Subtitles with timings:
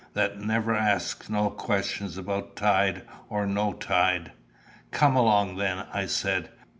[0.15, 4.31] That never asks no questions about tide or no tide."
[4.89, 6.49] "Come along, then," I said.